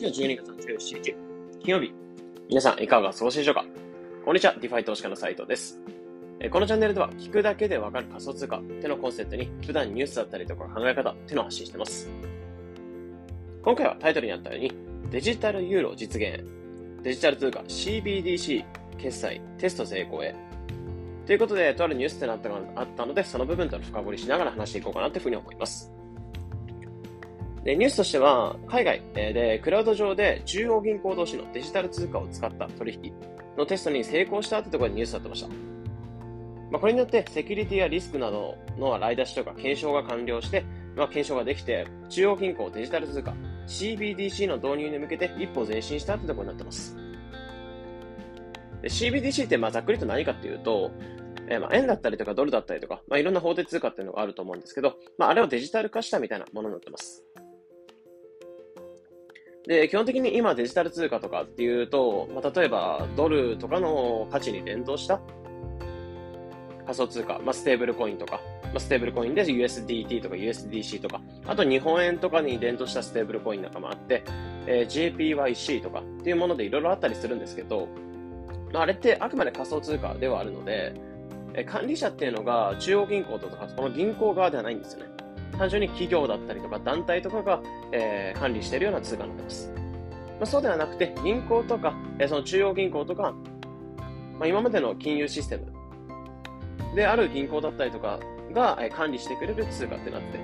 [0.00, 1.14] 日は12月の17日、
[1.62, 1.92] 金曜日。
[2.48, 3.66] 皆さん、いかがお過ごしでしょうか？
[4.24, 5.78] こんにちは、 DeFi 投資家の斉藤です。
[6.50, 12.08] このチャンネルでは、聞くだけでわかる仮想通貨ってのコンセプトに、普段ニュースだったりとか考え方ってのを発信してます。
[13.62, 14.72] 今回はタイトルにあったように、
[15.10, 16.44] デジタルユーロ実現、
[17.02, 18.64] デジタル通貨 CBDC
[18.96, 20.34] 決済テスト成功へ。
[21.26, 25.92] ということで、とあるニュースってなったがあったので、その部分と深掘りしながら話していこうかなというふうに思います。
[27.70, 33.12] で、ニュースとしては、海外でクラウド上で中央銀行同士のデジタル通貨を使った取引
[33.56, 35.48] のテストに成功したってところでニュースになってました。
[36.72, 40.64] まあ、これによってセキュリティやリスクなどの洗い出しとか検証が完了して、
[40.96, 43.34] まあ、検証ができて、中央銀行デジタル通貨
[43.68, 46.96] CBDC の導入に向けて一歩前進したってところになってます。
[48.82, 50.90] CBDC ってまあざっくりと何かっていうと、
[51.46, 57.24] えー、まあ円だったりとかドルだったりとか、まあ、いろんな法定通貨っていうのがあると思うんですけど、まあ、あれをデジタル化したみたいなものになってます。
[59.70, 65.20] で、基本的に今デジタル通貨とかっていうと、まあ、例えばドルとかの価値に連動した
[66.84, 74.24] 仮想通貨、まあ、ステーブルコインとか、まあ、ステーブルコインで USDT とか USDC とか、あと日本円とかに連動したステーブルコインなんかもあって、
[74.66, 77.86] えー、JPYC とかっていうものでいろいろあったりするんですけど、
[78.72, 80.94] まあ、あれってあくまで仮想通貨ではあるので、
[81.54, 85.19] えー、管理者っていうのが中央銀行とか、この銀行側ではないんですよね。
[85.60, 87.60] 単純に企業だったりとか団体とかが、
[87.92, 89.70] えー、管理しているような通貨になってます。
[89.76, 89.82] ま
[90.44, 93.34] あ、そうではなくて、銀行とか、えー、その中央銀行とか、
[94.38, 95.66] まあ、今までの金融システム
[96.96, 98.18] である銀行だったりとか
[98.54, 100.38] が、えー、管理してくれる通貨ってなって、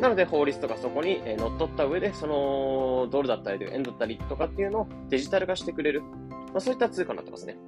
[0.00, 7.58] なので法律とかそこに、えー、乗っ取った上で、そのドルだったり、円だったりとかっていうのをデジタル化してくれる、まあ、そういった通貨になってますね。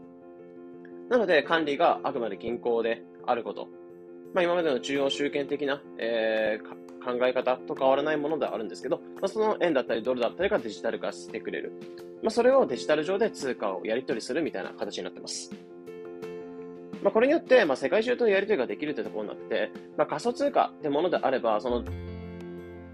[1.10, 3.68] なので管理があくまで銀行であること、
[4.34, 11.72] まあ、今までの中央集権的な、えー、考え方と変わらないものではあるんですけど、まあ、その円だったりドルだったりがデジタル化してくれる。
[12.22, 15.50] まあ、それをデジタル上で通貨をやり取りするみたいな形になってます。
[17.02, 21.84] まあ、これによって、まあ、世界中とやり取りができるというところになって、まあ、仮想通貨ってものであれば、その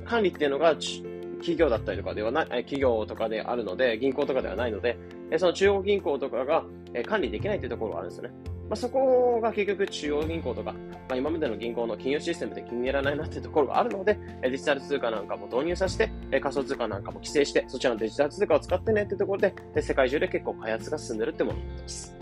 [0.05, 4.99] 管理っていうのが企業だったりとかではない、企業とかであるので、銀行とかではないので、
[5.39, 6.65] その中央銀行とかが
[7.07, 8.35] 管理できないというところがあるんですよね。
[8.69, 10.79] まあ、そこが結局中央銀行とか、ま
[11.11, 16.11] あ、今までの銀行の金融システムで気に入らないなっていうところがあるので、デジタル通貨なんかも導入させて、
[16.41, 22.17] 仮想通貨なんかも規制して、そちらのデジタル通貨を使ってねっていうところで、で世界中で結構開発が進んでるってものになってます。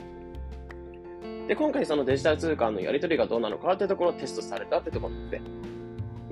[1.46, 5.40] で、今回そのデジタル通貨のやり取りがどうなのかっていうところをテストされたってところで、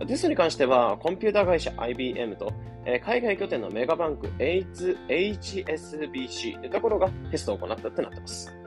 [0.06, 2.52] テストに関しては、コンピューター会社 IBM と、
[2.84, 8.59] えー、海外拠点のメガバンク HSBC というところがテストを行ったってなってます。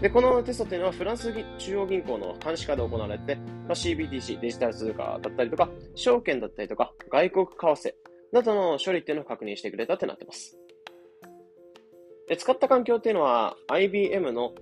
[0.00, 7.52] で、このテストっていうのはフランス中央銀行の監視下で行われて、まあ、CBDC、デジタル通貨だったりとか、証券だったりとか、外国為
[7.88, 7.92] 替
[8.32, 10.58] などの処理っていうのを確認してくれたってなってます。
[12.28, 14.52] で使った環境っていうのは IBM の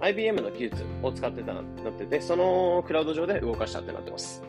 [0.00, 4.42] IBM の技術を使ってたなってて、そのクラウド上で動かしたってなってます。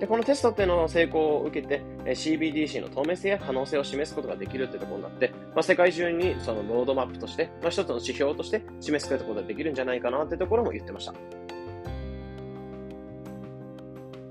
[0.00, 11.14] で、このテストっていうのの成功を受けて、CBDC の透明性や可能性を示すことができるってところになって、まあ、世界中にそのロードマップとして、まあ、一つの指標として示すことができるんじゃないかなってところも言ってました。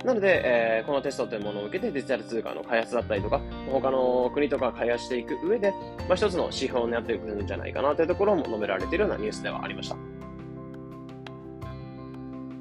[0.03, 3.39] なので、えー、このテストというものを受けてデジタル通貨の開発だったりとか、
[3.71, 5.71] 他の国とか開発していく上で、
[6.09, 10.12] まあ、一つの指標になっていくんじゃないかなというところも述べられているようなニュースではありました。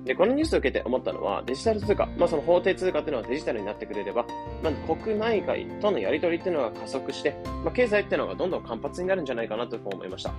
[0.05, 4.27] で、このニュースを受けて思ったのは、デジタル通貨、まあその法定通貨っていうのはデジタルになってくれれば、
[4.63, 10.31] まあ国内外とのやり取りっていうのが加速して、まあ経済っていうのがどんどん活発になるんじゃないかなと思いました。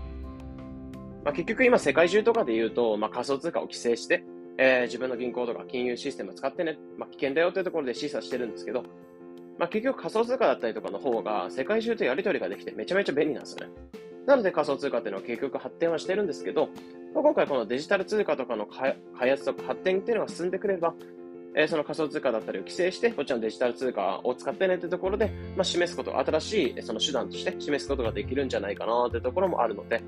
[1.23, 4.25] まあ結局今世界中とかで言うと、まあ仮想通貨を規制して、
[4.57, 8.83] えー、自分の銀行とか金融システムを使ってね、まあ危険だよというところで示唆してるんですけど、
[9.57, 13.73] まあ結局仮想通貨だったりとかの方が世界中とやり取りができてめちゃめちゃ便利なんですよね。
[14.25, 16.69] なので仮想通貨っていうのは結局発展はしてるんですけど、
[17.13, 20.93] まあ、今回このデジタル通貨とかの開発とか発展っていうのが進んでくれば、
[21.55, 30.01] えー、その仮想通貨だったりを規制して、こっちのデジタル通貨を使ってねってところで、まあ、示すこと、新しいその手段として示すことができるんじゃないかなってところもあるので、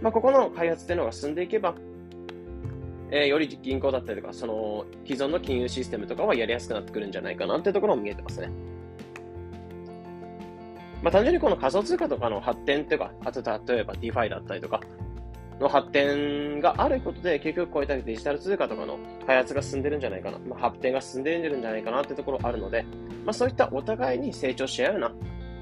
[0.00, 1.74] まあ、ここの開発っていうのが進んでいけば、
[3.10, 8.50] えー、より銀行だったりとか、その既存の金融システムとかはやりやすくなってくるんじゃないかなってところも見えてますね。
[11.02, 13.42] まあ、単純にこの仮想通貨とかの発展というか、あと
[13.72, 14.80] 例えば DeFi だったりとか、
[15.60, 22.84] の発展があることで、結局こういったデジタル通貨とかの開発が進んでるんじゃないかな、まあ、発展が進んでるんじゃないかなってところあるので、
[23.24, 25.12] まあ、そういったお互いに成長し合うような、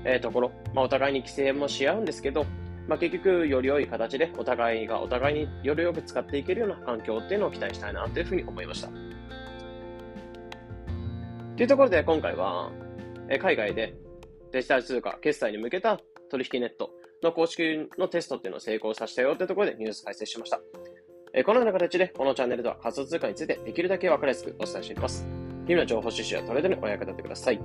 [0.05, 2.45] えー、ところ、まあ、お互いに規制もし合うんですけど、
[2.89, 8.89] まあ、結局、より良い形でお互いがお互いによりよく使っていけるような環境っていうのを期待したいなというふうに思いました。
[11.57, 12.71] というところで今回は、
[13.41, 13.95] 海外で
[14.53, 16.01] デジタル通貨、決済に向けた
[16.31, 16.91] 取引ネット
[17.23, 20.61] の公式のテストっていうのを成功させたよというところでニュース解説しました。
[21.33, 25.27] えこのような形で、このチャンネルでは仮想通貨についてできるだけ分かりやすくお伝えしています。
[25.67, 27.61] 日々の情報収集やトレードにお役立てください。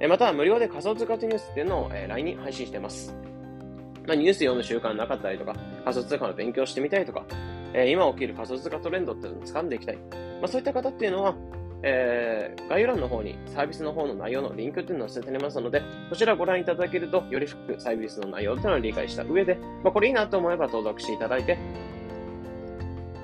[0.00, 3.14] えまた、無料で仮想通貨ニュースっていうのを、え LINE に配信しています。
[4.06, 7.24] まあ、ニュース読む習慣なかったりとか、仮想通貨の勉強してみたいとか、
[7.74, 9.96] え今起きる仮想通貨トレンドっていうのを掴んでいきたい。
[9.96, 11.36] まあ、そういった方っていうのは、
[11.84, 21.58] えー、概要欄の方にサービスの方の内容のリンクっていうのを載せてありますので、そちらをご覧いただけると、より深くサービスの内容っていうのを理解した上で、まあ、これいいなと思えば登録していただいて、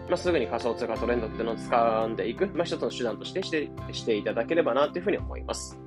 [0.08, 5.78] まあ、すぐに仮想通貨トレンドっていうのを掴んでいく、まあ、一つの手段としてしてしていただければなというふうに思います。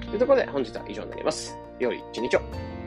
[0.00, 1.56] というところで本日は以上になります。
[1.78, 2.79] 良い一日を。